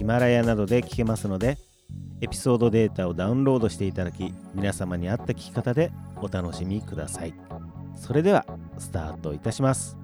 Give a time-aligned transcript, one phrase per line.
[0.00, 1.58] ヒマラヤなどで聞けますので
[2.22, 7.34] エピソードデータをダウンロードしていただき皆様に合った聞き方でお楽しみください。
[7.96, 8.46] それでは
[8.78, 9.98] スタートいたします。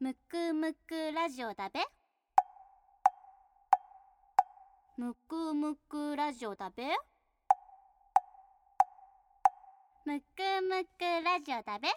[0.00, 1.80] むくむくラジオだべ。
[4.96, 6.84] むくむくラジオだべ。
[10.06, 11.88] むくむくラジオだべ。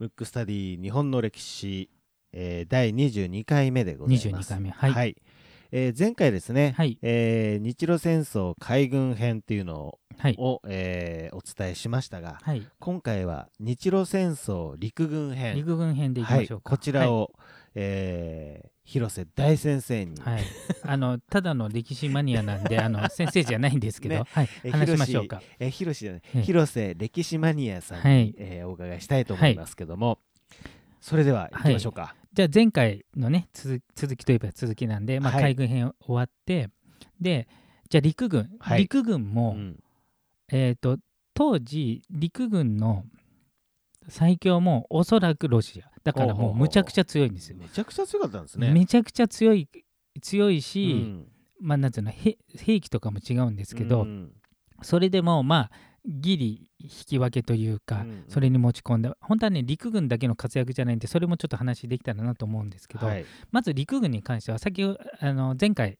[0.00, 1.90] ムックスタディ日本の歴史、
[2.32, 4.54] えー第22回目でございます。
[4.54, 5.16] 22回目はい。
[5.72, 6.98] えー前回ですね、はい。
[7.02, 10.36] えー日露戦争海軍編っていうのはい。
[10.38, 12.66] を、えーお伝えしましたが、はい。
[12.78, 15.54] 今回は日露戦争陸軍編。
[15.54, 17.32] 陸軍編でいきましょうか、はい、こちらを、
[17.74, 20.44] えー広瀬大先生に、はい、はい
[20.82, 24.24] あのただの歴史マニアなんで あの先生じゃないんですけど、ね。
[24.32, 24.48] はい。
[24.64, 25.40] え話しましょうか。
[25.60, 26.42] えー広瀬じゃない、ええ。
[26.42, 28.34] 広瀬歴史マニアさんに、はい。
[28.38, 30.18] えーお伺いしたいと思いますけども、
[31.00, 32.16] それでは行きましょうか。
[32.32, 35.42] じゃあ前回のね続続きといえば続きなんで、まあ、はい。
[35.42, 36.68] 海軍編終わって、
[37.20, 37.46] で
[37.88, 38.80] じゃあ陸軍、はい。
[38.80, 39.80] 陸軍も、うん。
[40.50, 40.98] えっ、と
[41.34, 43.04] 当時陸軍の
[44.08, 47.56] 最強もおそらくロシアだからもうむちゃくちゃ強いんですよ。
[47.58, 48.70] めちゃくちゃ強かったんですね。
[48.70, 49.68] めちゃくちゃ強い
[50.22, 51.28] 強いし、うん。
[51.60, 54.32] まあなんていうのへ兵器とかも違うんですけど、うん
[54.82, 55.70] それでもまあ
[56.06, 63.26] ギリ引き分けというか、うんそれに持ち込んだ本当はね陸軍だけの活躍じゃないんでそれもちょっと話できたらなと思うんですけど、はい。
[63.50, 65.98] まず陸軍に関しては先あの前回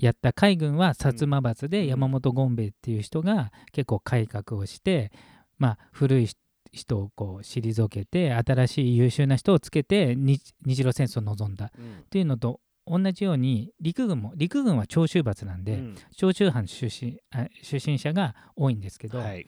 [0.00, 1.70] やった海軍は薩摩閥うん。
[1.70, 5.12] で山本権兵衛っていう人が結構改革をして、
[5.58, 6.28] まあ、古い
[6.74, 11.66] 人をこう退けて新しい優秀な人をつけて日日露戦争を望んだ。
[11.66, 12.04] っうん。
[12.10, 15.94] ていうのと同じように陸軍も陸軍は長州閥なんで、うん。
[16.16, 19.46] 長州藩出身あ出身者が多いんですけど、はい。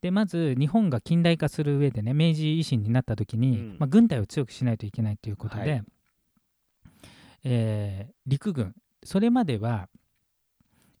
[0.00, 3.76] でまず日本が近代化する上でね明治維新になった時に、うん。
[3.78, 5.84] まあ、軍隊を強くしないといけないということで、はい。
[7.44, 8.74] えー陸軍
[9.04, 9.88] それまでは、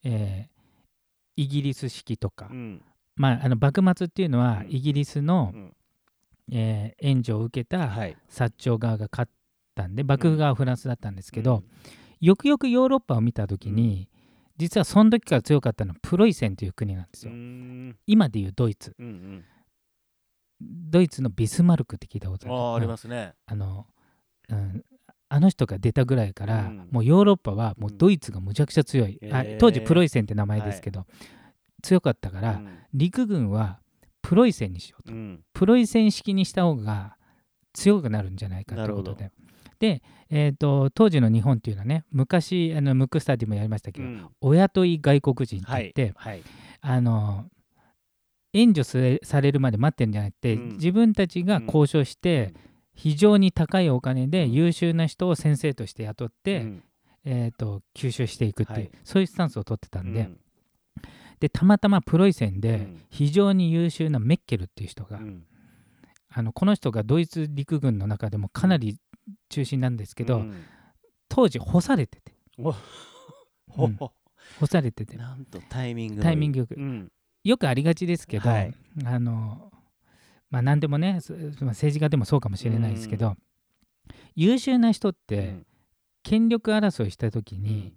[0.04, 0.52] えー
[1.34, 2.82] イギリス式とか、うん
[3.16, 4.70] まあ、あの幕末っていうのはうん。
[4.70, 5.76] イギリスのう、ん。
[6.52, 8.16] えー援助を受けたはい。
[8.28, 9.30] 薩長側が勝っ
[9.74, 11.62] たんで幕府側はフランスだったんですけど、
[12.20, 14.08] よくよくヨーロッパを見た時に、
[14.56, 17.36] 実はその時から強かったのはプロイセンという国なんですうよ。
[17.36, 17.96] ん。
[18.06, 18.94] 今でいうドイツ。
[18.98, 19.44] うんうん。
[20.60, 23.34] ドイツのビスマルクって聞いたことあるあーありますね。
[23.46, 23.86] あの、
[24.48, 24.84] うん、
[25.28, 26.88] あの人が出たぐらいから、うん。
[26.90, 29.56] もうヨーロッパはもうドイツがむちゃくちゃ強い、あへー。
[29.58, 31.06] 当時プロイセンって名前ですけど、
[31.82, 32.68] 強かったから、うん。
[32.94, 33.80] 陸軍は
[34.22, 35.40] プロイセンにしようと、うん。
[35.52, 37.16] プロイセン式にした方が
[37.72, 39.30] 強くなるんじゃないかということなで
[39.78, 44.28] で、えー、と当時の日本っていうのはね昔あのムックスタディもやりましたけど、うん。
[44.40, 46.42] お雇い外国人ってはい言って、はい
[46.80, 47.46] あの
[48.54, 50.68] 援助されるまで待ってるんじゃなくて、うん。
[50.72, 52.54] 自分たちが交渉して、
[52.94, 56.84] 非常に高いお金で優秀な人を先生として雇って、うん。
[57.24, 58.90] えー、と吸収していくっていう、はい。
[59.04, 60.38] そういうスタンスを取ってたんで,、うん
[61.42, 63.02] でたまたまプロイセンでうん。
[63.10, 65.44] 非常に優秀なメッケルっていう人が、うん。
[66.28, 68.96] あのこの人がドイツ陸軍の中でもかなり
[69.48, 70.54] 中心なんですけど、うん。
[71.28, 72.32] 当時干されてて。
[72.58, 72.72] うん。
[73.68, 74.12] ほ
[74.60, 75.16] 干されてて。
[75.16, 76.22] なんとタイミング。
[76.22, 76.76] タイミングよく。
[76.76, 77.10] うん。
[77.42, 78.74] よくありがちですけど、はい。
[79.04, 79.72] あの
[80.48, 83.34] まあ何でもね政治家でもそうかもしれないですけど、
[84.36, 85.66] 優秀な人ってうん。
[86.22, 87.94] 権力争いした時に、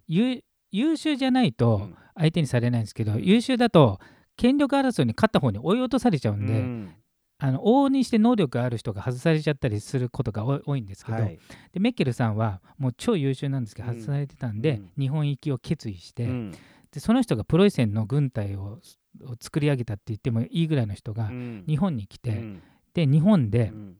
[0.71, 3.23] 優優秀じゃないと相手にされないんですけど、うん。
[3.23, 3.99] 優秀だと
[4.37, 6.93] 権力争いに勝った方に追い落とされちゃうんで、うん。
[7.37, 11.39] あの往々にして能力ある人が外されちゃったりすることが多いんですけど、はい。
[11.73, 13.95] でメッケルさんはもう超優秀なんですけどうん。
[13.99, 15.03] 外されてたんで、うん。
[15.03, 16.51] 日本行きを決意して、うん。
[16.91, 18.79] でその人がプロイセンの軍隊を
[19.23, 21.63] を作り上げたって言ってもいいぐらいの人がうん。
[21.67, 22.63] 日本に来て、うん。
[22.93, 23.97] で日本で、うん。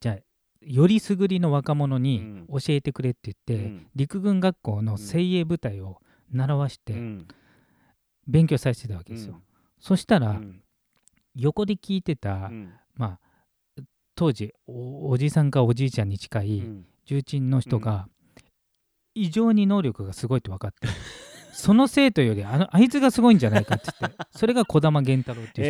[0.00, 0.16] じゃあ
[0.66, 2.46] よりすぐりの若者にうん。
[2.48, 3.86] 教えてくれって言って、うん。
[3.94, 6.00] 陸軍学校の精鋭部隊を
[6.32, 7.28] 習わしてうん。
[8.26, 9.40] 勉強させてたわけですよ。
[9.80, 10.62] そしたら、うん。
[11.34, 12.72] 横で聞いてた、うん。
[12.94, 13.18] まあ
[14.14, 16.86] 当時おおじさんかおじいちゃんに近いうん。
[17.04, 18.08] 重鎮の人が、
[19.14, 20.88] 異常に能力がすごいって分かって
[21.52, 25.64] その生徒よりあのあいつがすごいんじゃないかって言って それが児玉源太郎ってい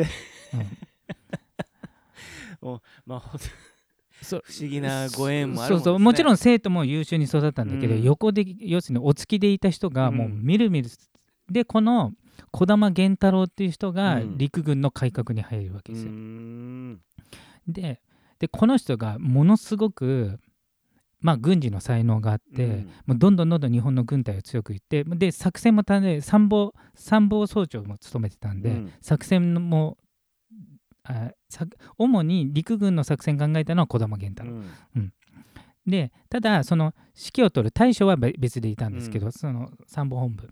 [0.00, 0.12] う人です。
[0.54, 0.60] えー。
[0.60, 0.78] うん。
[2.60, 3.38] こうまあ
[4.22, 5.98] 不思議なご縁もあるそうそう。
[5.98, 8.02] もちろんん生徒も優秀に育ったんだけど、うん。
[8.02, 10.16] 横で要するにお付きでいた人がうん。
[10.16, 10.90] もうみるみる
[11.50, 12.12] でこの
[12.52, 14.38] 児玉源太郎っていう人がうん。
[14.38, 16.10] 陸軍の改革に入るわけですよ。
[16.10, 17.00] ん。
[17.68, 18.00] で
[18.38, 20.38] でこの人がものすごく、
[21.20, 22.90] まあ、軍事の才能があって、うん。
[23.06, 28.92] もうどんどんどんどん日本の軍隊を強くいってで作戦もたね参謀参謀総長も務めてたんで、うん。
[29.00, 29.98] 作戦も
[31.08, 31.66] あさ
[31.98, 34.62] 主に陸軍の作戦考えたのは児玉源太郎。
[34.96, 35.12] うん。
[35.86, 40.50] でただその指揮を執る大将はべ別でいたんですけど、その参謀本部。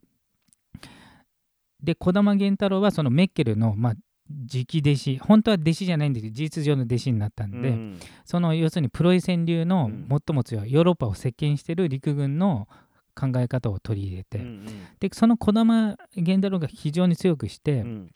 [1.83, 3.95] で児玉源太郎はそのメッケルの、まあ、
[4.31, 7.99] 直弟子本当は弟子じゃないんですけど事実上の弟子になったんで、うん。
[8.25, 10.07] その要するにプロイセン流のうん。
[10.09, 12.69] 最も強いヨーロッパを席巻している陸軍の
[13.15, 14.67] 考え方を取り入れて、うん
[14.99, 18.11] でその児玉源太郎が非常に強くして、うん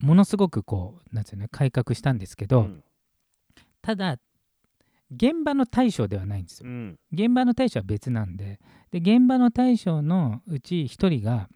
[0.00, 2.84] ものすごくこうなんていうの改革したんですけど、うん。
[3.82, 4.18] ただ
[5.10, 6.68] 現場の大将ではないんですよ。
[6.68, 6.72] う。
[6.72, 6.98] ん。
[7.12, 8.60] 現場の大将は別なんで
[8.90, 11.48] で現場の大将のうち一人が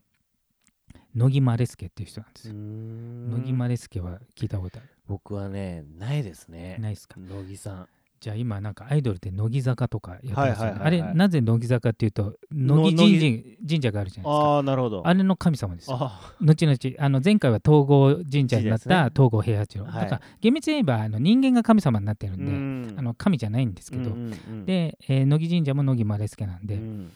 [1.15, 2.55] 乃木マレスケっていう人なんですよ。
[2.55, 4.89] 乃木マレスケは聞いたことある？
[5.07, 6.79] 僕はねないですね。
[6.81, 7.21] ないですか？
[7.21, 7.89] 乃木さん
[8.23, 10.87] じゃあ今なんかアイドルで乃木坂とかやってますよね、はいはいはいはい。
[10.87, 14.49] あれなぜ乃木坂っていうと乃木乃神社神社があるじゃないですか。
[14.49, 15.03] ああなるほど。
[15.05, 19.95] あれの神様です後々あの前回は東郷神社になった東郷平八郎、はい。
[20.05, 22.97] だから厳密に言えばあの人間が神様になってるんで、ん。
[22.97, 24.67] あの神じゃないんですけど、うんうんうん。
[24.67, 27.13] で、えー乃木神社も乃木マレスケなんで、うん。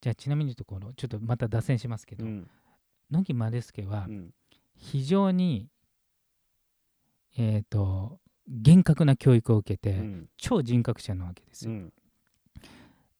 [0.00, 2.50] じゃあちなみに言うとこのちょっとまた脱線しますけど、うん。
[3.08, 4.30] 乃木マレスケはうん。
[4.74, 5.68] 非常に、
[7.38, 8.18] えー、と
[8.50, 10.28] 厳格な教育を受けて、うん。
[10.36, 11.70] 超人格者なわけですよ。
[11.70, 11.92] うん。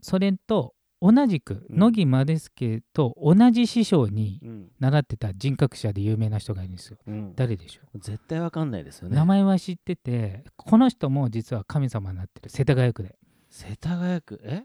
[0.03, 1.79] それと同じくうん。
[1.79, 4.69] 乃木マレスケと同じ師匠にうん。
[4.81, 6.99] 習ってた人格者で有名な人がいるんですよ。
[7.07, 7.35] うん。
[7.37, 9.15] 誰でしょう、絶対わかんないですよね。
[9.15, 12.51] 名前は知っててこの人も実は神様になってる。
[12.51, 13.17] 世田谷区で。
[13.49, 14.41] 世田谷区？
[14.43, 14.65] え？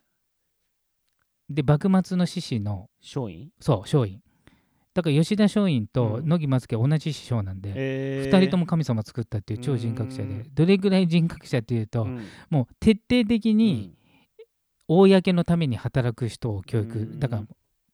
[1.48, 3.50] で幕末の志士の松陰？
[3.60, 4.20] そう松陰
[4.96, 6.28] だから吉田松陰とうん。
[6.28, 10.54] 乃木マレスケ同じ師匠なんで、え2人とも神様作ったっていう超人格者でうん。
[10.56, 12.26] どれぐらい人格者っていうと、うん。
[12.50, 13.94] もう徹底的に
[14.88, 15.10] うん。
[15.10, 17.20] 公のために働く人を教育、うん。
[17.20, 17.44] だから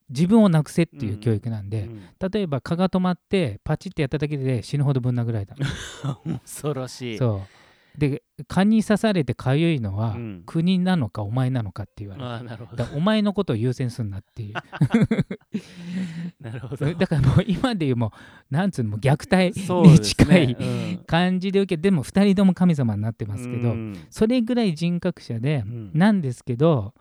[0.10, 2.04] 自分をなくせっていう教育なんで、うん。
[2.32, 5.56] 例えば蚊が止まってパチってやっただけで死ぬほどぶん殴られた。
[6.46, 7.18] 恐ろしい。
[7.18, 7.61] そう
[7.98, 10.44] で蚊に刺されてかゆいのは、うん。
[10.46, 12.86] 国なのかお前なのかって言われああてなるほど。
[12.96, 14.54] お前のことを優先すんなっていう。
[16.40, 16.94] なるほど。
[16.94, 18.14] だからもう今でいうも
[18.52, 19.60] うなんつうのもう虐待
[19.90, 21.04] に近いうん。
[21.06, 23.98] 感じで受けてでも2人とも神様になってますけど、うん。
[24.10, 25.92] それぐらい人格者で、うん。
[25.94, 26.94] なんですけど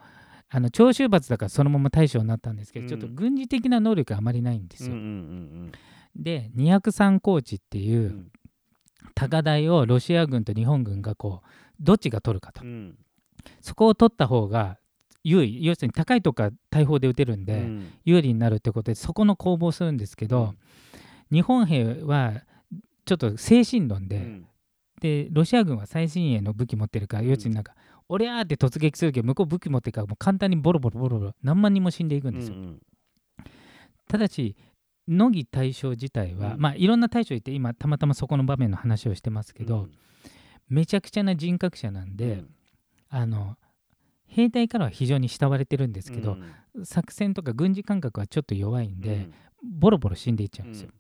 [0.49, 2.89] あの長州罰だからそのまま大将になったんですけど、うん。
[2.89, 4.97] ちょっと軍事的な能力があまりないんですよ。
[6.17, 8.27] で203高地っていう
[9.21, 12.97] 高台をロシア軍と日本軍がこうどっちが取るかと、うん。
[13.61, 14.79] そこを取った方が
[15.25, 17.93] 優位要するに高いとこから大砲で撃てるんで、うん。
[18.07, 20.55] 有利になるってことでそこの攻防するんですけど、
[21.31, 22.33] 日本兵は
[23.05, 24.47] ちょっと精神論で、うん。
[25.03, 27.29] でロシア軍は最新鋭の武器持ってるから、うん。
[27.29, 27.75] 要するになんか
[28.09, 32.57] 「俺や!」って突撃するけど向こう武器持ってるからもう簡単にボロボロボロボロ何万人も死んでいくんですよ。
[32.57, 32.81] うん。
[34.09, 34.57] ただし
[35.11, 36.61] 乃木大将自体は、うん。
[36.61, 39.89] まあいろんな大将いて今たまたまそこの場面の話をしてますけど、
[40.69, 42.45] めちゃくちゃな人格者なんで、
[43.09, 43.57] あの
[44.27, 46.39] 兵隊からは非常に慕われてるんですけど、
[46.85, 49.29] 作戦とか軍事感覚はちょっと弱いんで、
[49.63, 50.91] ボロボロ死んでいっちゃうんですよ。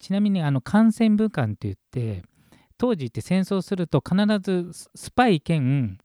[0.00, 2.24] ちなみにあの艦船武官って言って
[2.76, 5.98] 当時って戦争すると必ずススパイ兼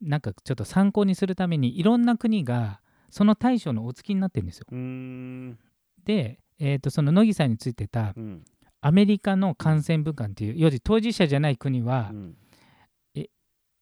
[0.00, 2.80] なんかちょっと参考にするためにいろんな国が
[3.10, 4.66] その大将のお付きになってるんですよ。
[4.70, 5.58] うん。
[6.04, 8.44] で、えー、とその乃木さんについてたうん。
[8.82, 12.36] アメリカの艦船武官っていう要するに当事者じゃない国はう、ん。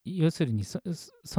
[0.04, 0.80] 要するにそ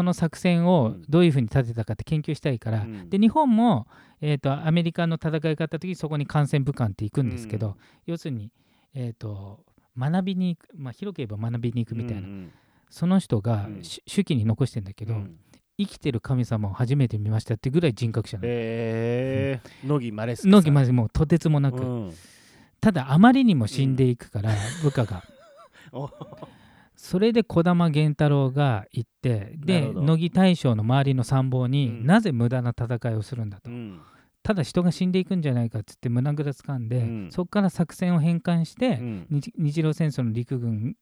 [0.03, 3.09] の作戦をどういうふうに立てたかって研究したいから、うん。
[3.09, 3.87] で日本も、
[4.21, 7.75] えー、とアメリカの戦い方の時にそこに艦船武官って行くんですけど、うん。
[8.05, 8.51] 要するに、
[8.93, 9.65] えー、と
[9.97, 12.51] 学びに行く、まあ、広ければ学びに行くみたいな、うん
[12.91, 13.69] その人が
[14.11, 15.37] 手記に残してんだけど、うん
[15.79, 18.47] 生きてる神様を初めて見ましたってぐらい人格者なの。
[18.51, 19.87] えー。
[19.87, 20.51] 乃木マレスケさん。
[20.51, 22.13] のきまでもうとてつもなく、うん。
[22.81, 24.51] ただあまりにも死んでいくから、
[24.83, 25.23] 部下が。
[25.93, 26.09] お。
[26.97, 32.05] それで児玉源太郎が行ってなで乃木大将の周りの参謀に、うん。
[32.05, 34.01] なぜ無駄な戦いをするんだと、うん。
[34.43, 37.29] ただ人が死んでいくんじゃないかっつって胸ぐらつかんで、うん。
[37.31, 39.27] そこから作戦を変換して、うん。
[39.29, 40.97] 日日露戦争の陸軍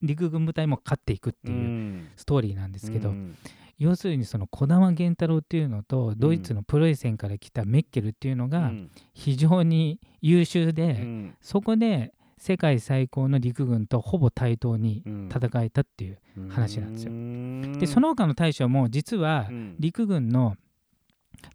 [0.00, 2.08] 陸軍部隊も勝っていくっていううん。
[2.16, 3.36] ストーリーなんですけど、うん
[3.78, 8.90] 要するにその児玉源太郎っていうのとドイツのプロイセンから来たメッケルっていうのがうん。
[9.14, 11.36] 非常に優秀で、うん。
[11.40, 15.28] そこで世界最高の陸軍とほぼ対等にうん。
[15.28, 16.18] 戦えたっていう、
[16.50, 17.12] 話なんですよ。
[17.12, 19.76] よでその他の大将も実はうん。
[19.78, 20.56] 陸軍の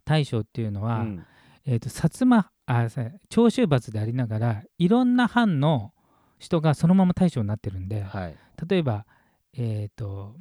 [0.04, 1.24] 大将っていうのは、うん。
[1.66, 5.92] えー、と薩摩あさ長州閥でありながらいろんな藩の
[6.38, 8.36] 人がそのまま大将になってるんではい。
[8.68, 9.06] 例えば、
[9.54, 10.36] えー、と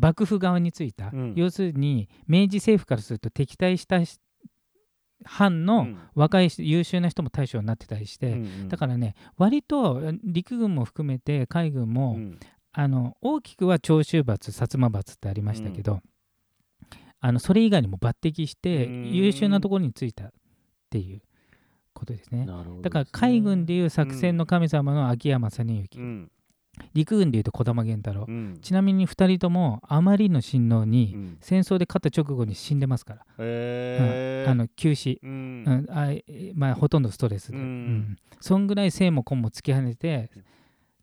[0.00, 1.34] 幕府側についた、うん。
[1.36, 4.18] 要するに明治政府からすると敵対したし
[5.24, 5.98] 藩うのん。
[6.14, 12.38] 若い人優秀な人も大将になってたりして、うんだからね割と陸軍も含めて海軍も、うん。
[12.72, 16.00] あの大きくは長州閥薩摩閥ってありましたけど、
[17.20, 19.12] あのそれ以外にも抜擢してうん。
[19.12, 20.32] 優秀なところに就いたっ
[20.88, 21.20] ていう
[21.92, 22.46] ことですね。
[22.46, 22.52] ね。
[22.82, 26.30] だから海軍でいう作戦の神様の秋山実之、うん
[26.94, 28.58] 陸軍でいうと児玉源太郎、うん。
[28.60, 31.38] ちなみに2人ともあまりの辛悩うにん。
[31.40, 34.46] 戦争で勝った直後に死んでますから、うん。
[34.46, 35.64] あの急死、うん。
[35.66, 35.86] うん。
[35.90, 37.64] あえまあ、ほとんどストレスで、うん。
[37.64, 38.18] うん。
[38.40, 40.30] そんぐらい生も根も突き跳ねて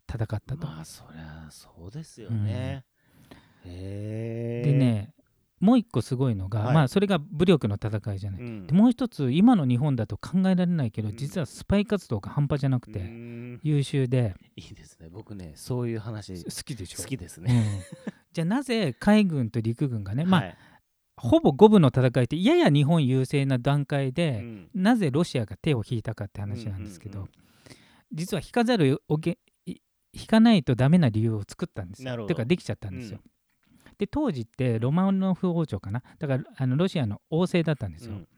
[0.08, 0.66] 戦ったと。
[0.66, 2.84] まあそりゃそうですよね。
[3.64, 5.12] でね
[5.60, 6.74] もう一個すごいのが、はい。
[6.74, 8.40] まあそれが武力の戦いじゃない。
[8.40, 8.66] うん。
[8.66, 13.60] でもう一つ今の日本だと考えられないけど、うん実はスパイ活動が半端じゃなくて、うん。
[13.62, 14.34] 優秀で。
[14.56, 15.08] いいですね。
[15.10, 17.02] 僕ねそういう話好きでしょ？
[17.02, 17.64] 好きですうねん。
[18.32, 20.56] じゃあなぜ海軍と陸軍がね、まあはい。
[21.16, 24.68] ほぼ五分の戦いってやや日本優勢な段階で、うん。
[24.74, 27.26] なぜロシアが手を引いたかって話なんですけど、
[28.12, 32.10] 実は引かざるを引かないとダメな理由を作ったんですよ。
[32.10, 32.34] なるほど。
[32.34, 33.18] ていうかできちゃったんですよ。
[33.98, 36.02] で当時ってロマノフ王朝かな？
[36.18, 38.14] だからあのロシアの王政だったんですよ。
[38.14, 38.28] うん。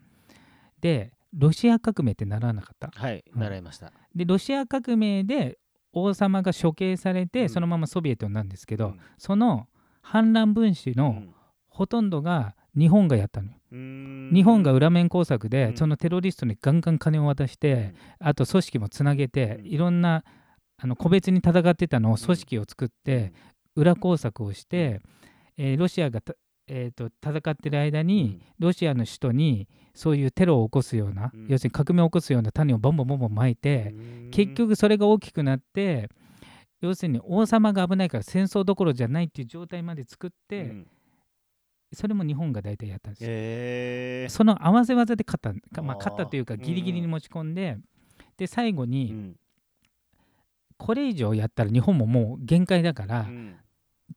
[0.80, 2.90] でロシア革命ってならなかった？
[2.94, 3.40] はいうん。
[3.40, 3.92] 習いました。
[4.14, 5.58] でロシア革命で
[5.92, 7.48] 王様が処刑されて、うん。
[7.48, 9.00] そのままソビエトになるんですけど、うん。
[9.18, 9.68] その
[10.00, 11.34] 反乱分子のうん。
[11.68, 13.56] ほとんどが日本がやったのよ。
[13.72, 14.30] うん。
[14.34, 15.76] 日本が裏面工作で、うん。
[15.76, 19.66] そのテロリストにガンガン金を渡して、あと組織もつなげて、うん。
[19.66, 20.24] いろんな
[20.76, 23.32] あの個別に戦ってたのを組織を作って、
[23.76, 25.00] 裏工作をして、
[25.62, 26.34] えーロシアがた、
[26.66, 31.46] えー、と戦ってる間に、ロシアの首都にそういうテロを起こすような、うん。
[31.48, 33.94] 要するに革命を起こすような種をボンボンボンボン撒いて、
[34.30, 36.08] 結局それが大きくなって
[36.80, 40.86] 要するに王様が危ないから戦争どころじゃないっていう状態まで作って、うん。
[41.92, 43.28] それも日本が大体やったんですよ。
[43.30, 44.32] へー。
[44.32, 47.76] その合わせ技で勝ったまあ、勝ったというかギリギリに持ち込んで、
[48.38, 49.36] で最後うにん。
[50.78, 53.56] これ以上やったら日本ももう限界だから、うん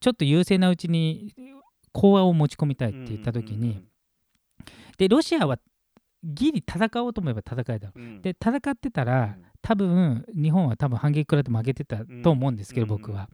[0.04, 1.34] ちょっと優勢なうちに
[1.94, 3.82] 講和を持ち込みたいって言った時に、
[4.98, 5.58] でロシアは
[6.22, 7.92] ギリ戦おうと思えば戦えた
[8.22, 13.30] で戦ってたら多分日本は多分反撃食らって負けてたと思うんですけど、うん僕は。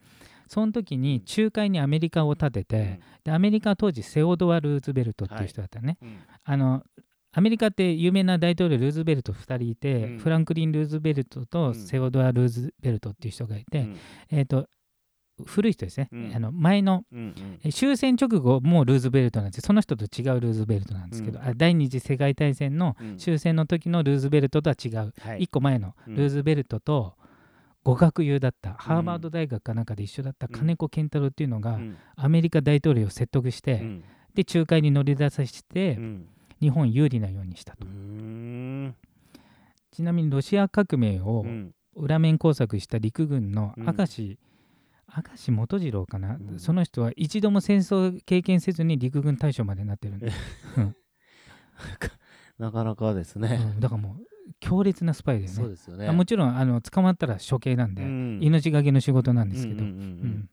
[0.48, 3.00] その時に仲介にアメリカを立てて、うん。
[3.24, 6.84] でアメリカは当時セオドア・ルーズベルトっていう人だったね、うんあの
[7.32, 10.18] アメリカって有名な大統領ルーズベルト2人いて、うん。
[10.20, 11.76] フランクリン・ルーズベルトうとん。
[11.76, 13.98] セオドア・ルーズベルトっていう人がいて、うん。
[14.32, 14.68] えー、と
[15.46, 16.32] 古い人ですね、うん。
[16.36, 17.60] あの前のうんうん。
[17.64, 19.58] え終戦直後もルーズベルトなんです。
[19.58, 21.46] よその人と違うルーズベルトなんですけど、うん。
[21.46, 23.18] あ第二次世界大戦のうん。
[23.18, 25.42] 終戦の時のルーズベルトとは違う、はい。
[25.42, 27.16] 1個前のルーズベルトと
[27.84, 30.48] 語学友だった、ハーバード大学かなんかで一緒だった。
[30.48, 30.54] うん。
[30.54, 31.98] 金子健太郎っていうのが、うん。
[32.16, 34.04] アメリカ大統領を説得して、うん。
[34.34, 36.28] で仲介に乗り出させて、うん。
[36.62, 37.86] 日本有利なようにしたと、
[39.92, 41.74] ちなみにロシア革命をうん。
[41.96, 43.86] 裏面工作した陸軍のうん。
[43.86, 44.38] 明石、
[45.16, 46.60] 明石元次郎かな、うん。
[46.60, 50.30] その人は一度も戦争経験せずに陸軍大将までなってるんで、
[52.58, 53.60] なかなかですね。
[53.76, 53.80] うん。
[53.80, 54.24] だからもう
[54.60, 55.64] 強烈なスパイですね。
[55.64, 56.08] そうですよね。
[56.08, 58.40] あもちろんあの捕まったら処刑なんで、うん。
[58.42, 60.50] 命がけの仕事なんですけど、うん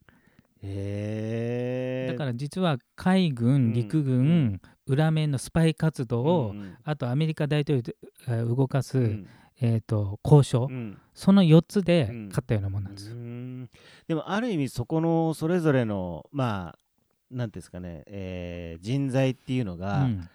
[2.08, 4.60] だから実は海軍、うん陸軍、うん。
[4.86, 7.96] 裏面のスパイ活動を、あとアメリカ大統領で
[8.28, 9.26] えー動かす、うん
[9.60, 10.98] えー、と交渉、うん。
[11.14, 12.28] その4つでうん。
[12.28, 13.08] 勝ったようなもんなんです。
[13.08, 13.16] よ。
[13.16, 13.70] うん。
[14.06, 16.78] でもある意味そこのそれぞれのまあ
[17.30, 20.28] なんていうんですかね、えー人材っていうのうがん。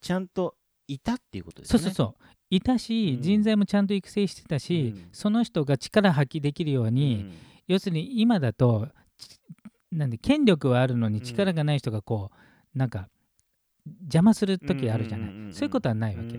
[0.00, 0.54] ちゃんと
[0.88, 1.82] いたっていうことですよね。
[1.84, 2.24] そうそうそう。
[2.50, 3.22] いたし、うん。
[3.22, 5.08] 人材もちゃんと育成してたし、うん。
[5.12, 7.32] その人が力発揮できるように、
[7.66, 8.88] 要するに今だと
[9.18, 9.38] ち
[9.90, 11.24] なんで権力はあるのにうん。
[11.24, 12.30] 力がない人がこ
[12.74, 13.08] うなんか
[14.02, 16.38] 邪魔する時あるじゃない、うんうんうんうんそういうことはなういわけ。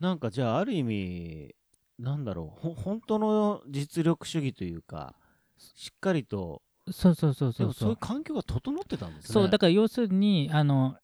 [0.00, 1.54] んなんかじゃあある意味
[1.98, 5.14] なんだろうほ本当の実力主義というか
[5.56, 9.32] しっかりとそうそうそうそうそういう環境が整ってたんですね。
[9.32, 10.96] そうだから要するにあの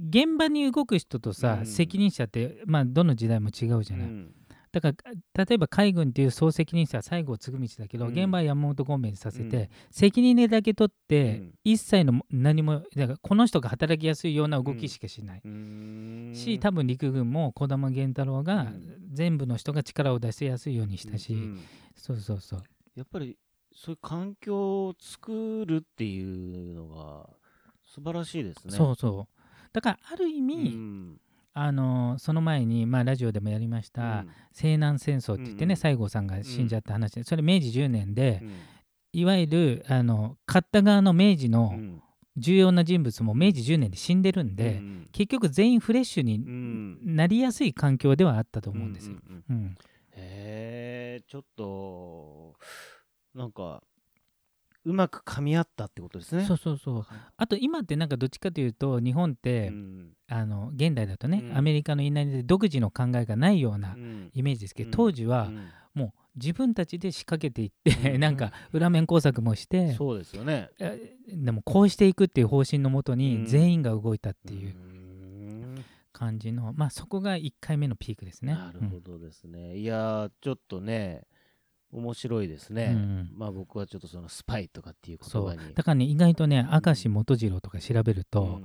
[0.00, 4.06] 現場に動く人とさ、うん責任者って、まあ、どの時代も違うじゃない。
[4.06, 4.34] うん
[4.80, 8.12] だから例えば海軍っていう総責任者は西郷嗣道だけど、うん。
[8.12, 9.68] 現場は山本権兵衛にさせて、うん。
[9.90, 11.54] 責任だけ取って、うん。
[11.64, 15.42] 一切の何もだからこの人が働きやすいような動きしかしない、
[16.34, 18.94] し多分陸軍も児玉源太郎がうん。
[19.12, 21.60] 全部の人が力を出しやすいようにしたし、うん。
[21.94, 22.62] そうそうそう。
[22.96, 23.38] やっぱり
[23.72, 27.28] そういう環境を作るっていうのが
[27.84, 28.76] 素晴らしいですね。
[28.76, 29.40] そうそう。
[29.72, 31.20] だからある意味、うん
[31.56, 35.76] あのその前に、まあ、ラジオでもやりました、西南戦争って言ってね、うんうん。
[35.76, 38.50] 西郷さんが死んじゃった話で、それ明治10年で、うん。
[39.12, 42.02] いわゆるあの勝った側の明治うのん。
[42.36, 47.14] 重要な人物も明治10年で死んでるんで、うん結局全員フレッシュうにん。
[47.16, 49.18] なりやすい環境ではあったと思うんですよ。
[49.28, 49.64] うんうんうん。
[49.66, 49.74] うん。
[50.16, 52.54] へえちょっと
[53.32, 53.80] なんか
[54.84, 56.44] うまく噛み合ったってことですね。
[56.44, 57.06] そうそうそう。
[57.36, 60.10] あと今ってなんかどっちかというと日本って、うん。
[60.28, 61.56] あの現代だとね、うん。
[61.56, 64.30] アメリカの言いなりで独自の考えがないようなうん。
[64.34, 64.92] イメージですけど、うん。
[64.92, 65.68] 当時はうん。
[65.94, 68.20] もう自分たちで仕掛けていって、うん。
[68.20, 70.68] なんか裏面工作もしてそうですよね。
[70.78, 73.18] えでもこうしていくっていう方針のもとうん。
[73.18, 75.84] に全員が動いたっていううん。
[76.12, 78.54] 感じの、まあそこが1回目のピークですね。
[78.54, 79.76] なるほどですね。
[79.78, 81.22] いやーちょっとね
[81.94, 82.92] 面白いですね。
[82.94, 85.70] うんまあ僕はちょっとそのスパイとかっていうそ言葉に。
[85.70, 88.60] うだからね意外とね明石元次郎とか調べると、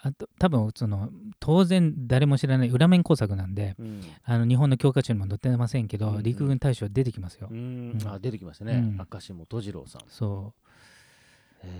[0.00, 7.48] あと多分その当然誰も知らない裏面工作なんでうんあの日本の教科書にも載ってませんけど、うんうん陸軍大将出てきますよ。
[7.50, 8.72] うんうんあ出てきましたね。
[8.74, 10.02] うん明石元次郎さん。
[10.08, 10.63] そう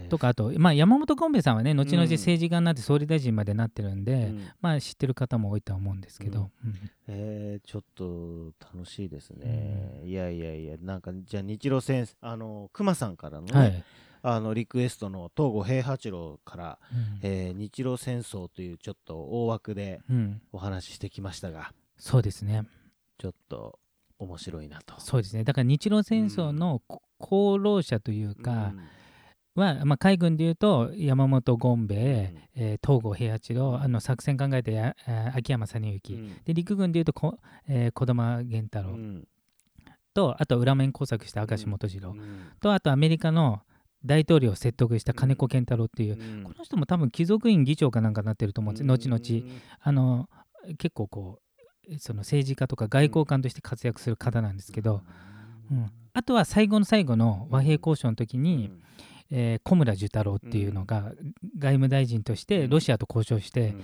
[0.09, 2.11] とかあと、まあ、山本権兵衛さんはね後々うん。
[2.11, 4.49] 政治家になって総理大臣までなってるんで、うん。
[4.61, 6.75] まあ知ってる方も多いとは思うんですけど、うん。
[7.09, 10.03] えーちょっと楽しいですね。
[10.05, 13.85] いやいやいや、なんか、じゃあ、日露戦、あの、熊さんからのね、はい、
[14.23, 17.21] あの、リクエストの東郷平八郎から、うん。
[17.23, 20.43] えー日露戦争というちょっと大枠でうん。
[20.53, 22.65] お話ししてきましたが、そうですね。
[23.19, 23.79] ちょっと
[24.19, 24.95] 面白いなと。
[24.99, 25.45] そうですね。
[25.45, 28.75] だから日露戦争のこ功労者というか
[29.55, 34.97] は、まあ、海軍でいうと山本権兵衛、えー東郷平八郎あの作戦考えた
[35.37, 38.95] 秋山実うん、之、で陸軍でいうとこ、えー児玉源太郎。
[38.95, 39.29] うん。
[40.13, 42.53] と、あと裏面工作した明石元次郎、うん。
[42.61, 43.61] とあとアメリカの
[44.05, 46.45] 大統領を説得した金子健太郎っていう、うん。
[46.45, 49.63] この人も多分貴族院議長かなんかになってると思うんです、後々うん。
[49.81, 50.29] あの
[50.79, 51.41] 結構こ
[51.89, 55.03] うその政治家とか外交官として活躍する方なんですけど、
[55.71, 55.91] うん。
[56.13, 58.71] あとは最後の最後の和平交渉の時に、
[59.31, 61.13] えー小村寿太郎っていうのが
[61.59, 63.75] 外務大臣としてロシアと交渉して、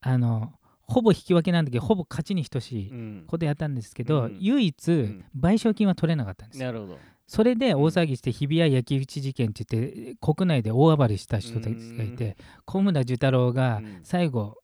[0.00, 3.24] あのほぼ引き分けなんだけどほぼ勝ちに等しいうん。
[3.26, 4.36] ことやったんですけど、うん。
[4.40, 5.24] 唯一ん。
[5.38, 6.60] 賠償金は取れなかったんです。
[6.60, 6.66] よ。
[6.66, 6.98] なるほど。
[7.28, 14.00] それで大騒ぎして日比谷焼き討ち事件って言って国内で大暴れした人たちがいて小村寿太郎がうん。
[14.02, 14.56] 最後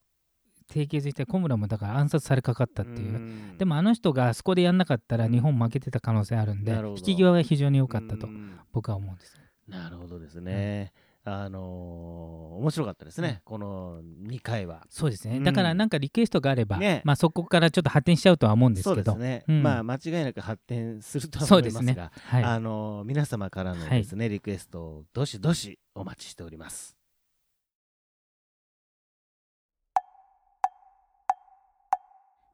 [0.69, 3.19] 締結して小村もだから暗殺されかかったっていう。
[3.19, 3.57] ん。
[3.57, 8.59] でもあの人があそこでやんなかったらうん日本負けてた可能性あるんで、引き際は非常に良かったとうん。
[8.73, 9.41] 僕は思うんです。
[9.69, 10.93] なるほどですね。
[11.25, 14.87] あのー面白かったですね、この2回は。
[14.89, 15.45] そうですね、うん。
[15.45, 17.03] だからなんかリクエストがあれば、ね。
[17.05, 18.95] まあ、そこからちょっと発展しちゃうとは思うんですけど。
[18.95, 19.63] そうですね、うん。
[19.63, 26.97] まあ間違いなく発展するとはそうですね思いますが、はい、あのー皆様からのですね、リクエストをどしどしお待ちしております。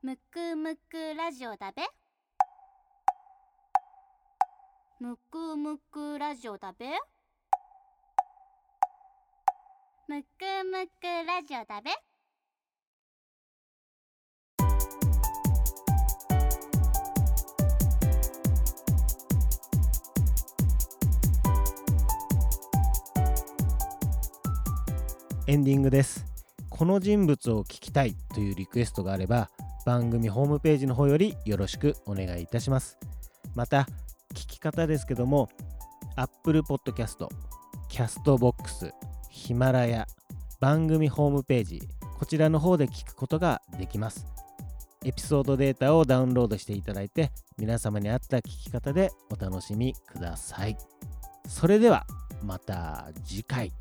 [0.02, 1.82] むくむくラジオだべ
[5.02, 6.86] むくむくラジオだべ？
[10.06, 10.26] むく
[10.64, 11.90] むくラジオだべ？
[25.48, 26.24] エンディングです。
[26.70, 29.50] この人物を聞きたいというリクエストがあれば、
[29.84, 33.00] 番組ホームページの方よりよろしくお願いいたします。
[33.56, 33.88] また、
[34.32, 35.48] 聞き方ですけども、
[36.16, 37.26] Apple Podcast、
[37.90, 38.92] Castbox、
[39.30, 40.06] ヒマラヤ、
[40.60, 41.82] 番組ホームページ、
[42.18, 44.26] こちらの方で聞くことができます。
[45.04, 50.76] エピソードデータをダウンロードしていただいて、皆様に合った聞き方でお楽しみください。
[51.48, 52.06] それでは、
[52.42, 53.72] また次回。